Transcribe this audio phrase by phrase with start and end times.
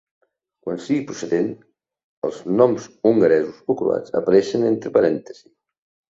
[0.67, 1.49] Quan sigui procedent,
[2.29, 5.45] els noms hongaresos o croats apareixen entre parèntesi.